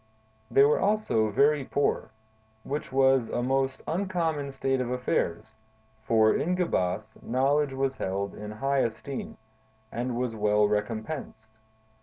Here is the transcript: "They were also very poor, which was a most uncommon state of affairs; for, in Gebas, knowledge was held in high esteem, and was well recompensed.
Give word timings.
"They 0.49 0.63
were 0.63 0.79
also 0.79 1.29
very 1.29 1.63
poor, 1.63 2.09
which 2.63 2.91
was 2.91 3.29
a 3.29 3.43
most 3.43 3.83
uncommon 3.87 4.51
state 4.51 4.81
of 4.81 4.89
affairs; 4.89 5.53
for, 6.01 6.33
in 6.33 6.55
Gebas, 6.55 7.17
knowledge 7.21 7.75
was 7.75 7.97
held 7.97 8.33
in 8.33 8.49
high 8.49 8.79
esteem, 8.79 9.37
and 9.91 10.17
was 10.17 10.35
well 10.35 10.67
recompensed. 10.67 11.45